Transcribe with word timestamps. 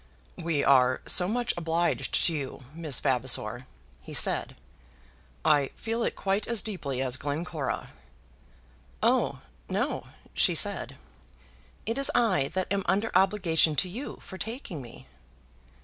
"We 0.41 0.63
are 0.63 0.99
so 1.05 1.27
much 1.27 1.53
obliged 1.55 2.15
to 2.25 2.33
you, 2.33 2.63
Miss 2.73 2.99
Vavasor," 2.99 3.67
he 4.01 4.15
said. 4.15 4.55
"I 5.45 5.67
feel 5.75 6.01
it 6.01 6.15
quite 6.15 6.47
as 6.47 6.63
deeply 6.63 7.03
as 7.03 7.17
Glencora." 7.17 7.91
"Oh, 9.03 9.41
no," 9.69 10.07
she 10.33 10.55
said; 10.55 10.95
"it 11.85 11.99
is 11.99 12.09
I 12.15 12.47
that 12.55 12.73
am 12.73 12.81
under 12.87 13.15
obligation 13.15 13.75
to 13.75 13.87
you 13.87 14.17
for 14.23 14.39
taking 14.39 14.81
me." 14.81 15.05